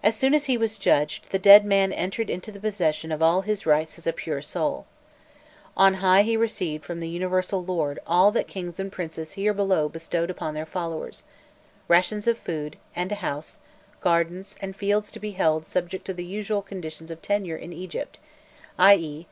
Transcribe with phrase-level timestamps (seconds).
[0.00, 3.66] As soon as he was judged, the dead man entered into the possession of his
[3.66, 4.86] rights as a pure soul.
[5.76, 9.88] On high he received from the Universal Lord all that kings and princes here below
[9.88, 11.24] bestowed upon their followers
[11.88, 13.60] rations of food,[] and a house,
[14.00, 18.20] gardens, and fields to be held subject to the usual conditions of tenure in Egypt,
[18.78, 19.22] i.e.